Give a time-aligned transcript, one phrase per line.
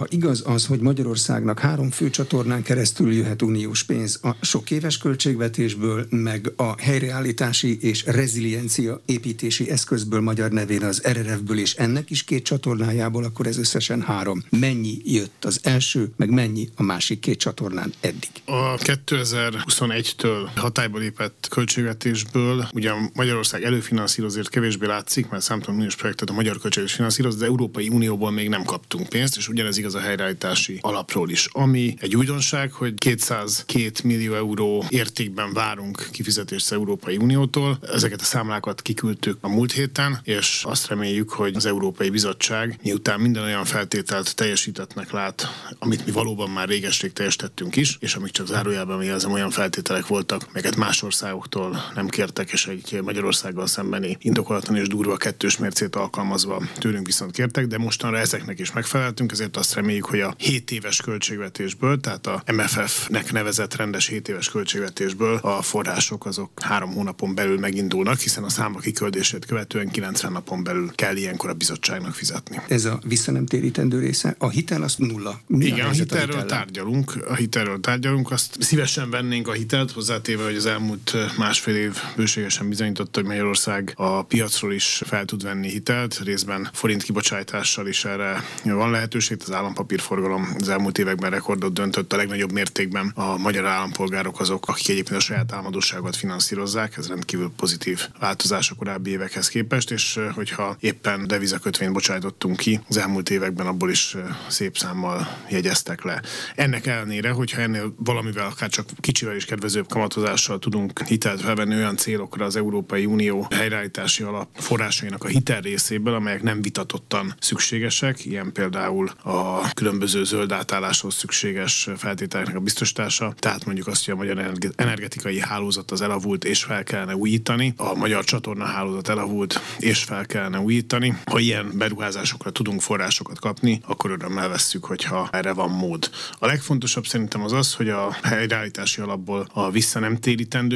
[0.00, 4.98] Ha igaz az, hogy Magyarországnak három fő csatornán keresztül jöhet uniós pénz a sok éves
[4.98, 12.24] költségvetésből, meg a helyreállítási és reziliencia építési eszközből magyar nevén az RRF-ből és ennek is
[12.24, 14.44] két csatornájából, akkor ez összesen három.
[14.50, 18.30] Mennyi jött az első, meg mennyi a másik két csatornán eddig?
[18.44, 26.32] A 2021-től hatályba lépett költségvetésből ugyan Magyarország előfinanszírozért kevésbé látszik, mert számtalan uniós projektet a
[26.32, 30.78] magyar költségvetés finanszíroz, de Európai Unióból még nem kaptunk pénzt, és ugyanez igaz a helyreállítási
[30.80, 31.48] alapról is.
[31.52, 37.78] Ami egy újdonság, hogy 202 millió euró értékben várunk kifizetést az Európai Uniótól.
[37.92, 43.20] Ezeket a számlákat kiküldtük a múlt héten, és azt reméljük, hogy az Európai Bizottság miután
[43.20, 48.46] minden olyan feltételt teljesítettnek lát, amit mi valóban már réges-rég teljesítettünk is, és amik csak
[48.46, 54.76] zárójában jelzem olyan feltételek voltak, melyeket más országoktól nem kértek, és egy Magyarországgal szembeni indokolatlan
[54.76, 59.73] és durva kettős mércét alkalmazva tőlünk viszont kértek, de mostanra ezeknek is megfeleltünk, ezért azt
[59.74, 65.62] reméljük, hogy a 7 éves költségvetésből, tehát a MFF-nek nevezett rendes 7 éves költségvetésből a
[65.62, 71.16] források azok három hónapon belül megindulnak, hiszen a számok kiküldését követően 90 napon belül kell
[71.16, 72.60] ilyenkor a bizottságnak fizetni.
[72.68, 74.34] Ez a visszanemtérítendő része.
[74.38, 75.40] A hitel az nulla.
[75.46, 77.24] Mi Igen, a, a hitelről a tárgyalunk.
[77.28, 78.30] A hitelről tárgyalunk.
[78.30, 83.92] Azt szívesen vennénk a hitelt, hozzátéve, hogy az elmúlt másfél év bőségesen bizonyította, hogy Magyarország
[83.96, 89.50] a piacról is fel tud venni hitelt, részben forint kibocsátással is erre van lehetőség, az
[89.64, 93.12] állampapírforgalom az elmúlt években rekordot döntött a legnagyobb mértékben.
[93.14, 98.74] A magyar állampolgárok azok, akik egyébként a saját álmodosságot finanszírozzák, ez rendkívül pozitív változás a
[98.74, 104.16] korábbi évekhez képest, és hogyha éppen devizakötvényt bocsájtottunk ki, az elmúlt években abból is
[104.48, 106.22] szép számmal jegyeztek le.
[106.54, 111.96] Ennek ellenére, hogyha ennél valamivel akár csak kicsivel is kedvezőbb kamatozással tudunk hitelt felvenni olyan
[111.96, 118.52] célokra az Európai Unió helyreállítási alap forrásainak a hitel részéből, amelyek nem vitatottan szükségesek, ilyen
[118.52, 124.52] például a különböző zöld átálláshoz szükséges feltételeknek a biztosítása, tehát mondjuk azt, hogy a magyar
[124.76, 130.26] energetikai hálózat az elavult és fel kellene újítani, a magyar csatorna hálózat elavult és fel
[130.26, 131.16] kellene újítani.
[131.24, 136.10] Ha ilyen beruházásokra tudunk forrásokat kapni, akkor örömmel vesszük, hogyha erre van mód.
[136.38, 140.18] A legfontosabb szerintem az az, hogy a helyreállítási alapból a vissza nem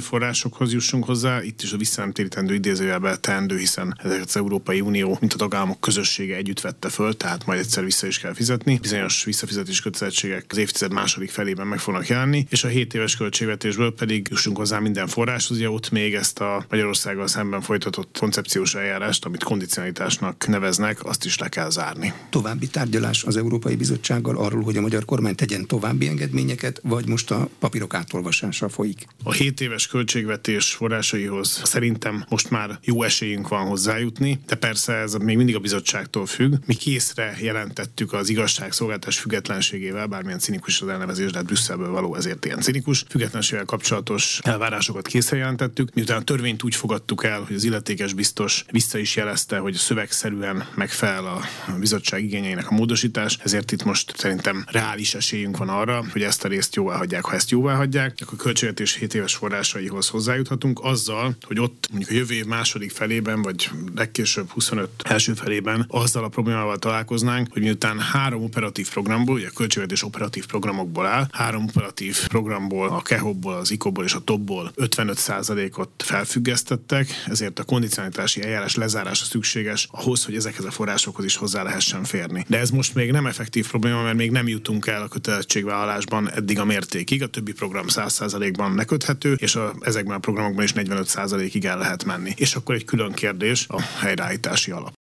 [0.00, 1.42] forrásokhoz jussunk hozzá.
[1.42, 5.36] Itt is a vissza nem térítendő idézőjelbe teendő, hiszen ezeket az Európai Unió, mint a
[5.36, 8.63] tagállamok közössége együtt vette föl, tehát majd egyszer vissza is kell fizetni.
[8.64, 13.94] Bizonyos visszafizetés kötelezettségek az évtized második felében meg fognak jelenni, és a 7 éves költségvetésből
[13.94, 15.56] pedig jussunk hozzá minden forráshoz.
[15.56, 21.38] Ugye ott még ezt a Magyarországgal szemben folytatott koncepciós eljárást, amit kondicionalitásnak neveznek, azt is
[21.38, 22.12] le kell zárni.
[22.30, 27.30] További tárgyalás az Európai Bizottsággal arról, hogy a magyar kormány tegyen további engedményeket, vagy most
[27.30, 29.06] a papírok átolvasása folyik?
[29.22, 35.14] A 7 éves költségvetés forrásaihoz szerintem most már jó esélyünk van hozzájutni, de persze ez
[35.14, 36.54] még mindig a bizottságtól függ.
[36.66, 42.44] Mi készre jelentettük az igazságszolgáltás függetlenségével, bármilyen cinikus az elnevezés, de hát Brüsszelből való ezért
[42.44, 43.04] ilyen cinikus.
[43.08, 45.94] Függetlenségével kapcsolatos elvárásokat készre jelentettük.
[45.94, 50.66] Miután a törvényt úgy fogadtuk el, hogy az illetékes biztos vissza is jelezte, hogy szövegszerűen
[50.74, 51.40] megfelel a
[51.78, 56.48] bizottság igényeinek a módosítás, ezért itt most szerintem reális esélyünk van arra, hogy ezt a
[56.48, 57.24] részt jóvá hagyják.
[57.24, 62.10] Ha ezt jóvá hagyják, akkor a költségvetés 7 éves forrásaihoz hozzájuthatunk azzal, hogy ott mondjuk
[62.10, 67.62] a jövő év második felében, vagy legkésőbb 25 első felében azzal a problémával találkoznánk, hogy
[67.62, 73.54] miután három operatív programból, ugye a költségvetés operatív programokból áll, három operatív programból, a KEHOB-ból,
[73.54, 80.36] az ICO-ból és a TOP-ból 55%-ot felfüggesztettek, ezért a kondicionalitási eljárás lezárása szükséges ahhoz, hogy
[80.36, 82.44] ezekhez a forrásokhoz is hozzá lehessen férni.
[82.48, 86.58] De ez most még nem effektív probléma, mert még nem jutunk el a kötelezettségvállalásban eddig
[86.58, 87.22] a mértékig.
[87.22, 92.32] A többi program 100%-ban leköthető, és a, ezekben a programokban is 45%-ig el lehet menni.
[92.36, 94.94] És akkor egy külön kérdés a helyreállítási alap.